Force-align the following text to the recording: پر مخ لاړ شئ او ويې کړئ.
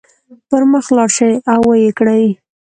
پر 0.49 0.61
مخ 0.71 0.85
لاړ 0.97 1.09
شئ 1.17 1.33
او 1.53 1.61
ويې 1.69 1.91
کړئ. 1.97 2.25